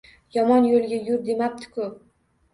Yomon 0.37 0.65
yoʻlga 0.69 0.99
yur 1.11 1.21
demabdi-ku 1.29 1.87